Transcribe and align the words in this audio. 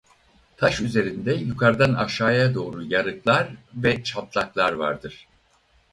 Taş 0.57 0.79
üzerinde 0.81 1.33
yukarıdan 1.33 1.93
aşağıya 1.93 2.53
doğru 2.55 2.83
yarıklar 2.83 3.49
ve 3.73 4.03
çatlaklar 4.03 4.73
vardır. 4.73 5.27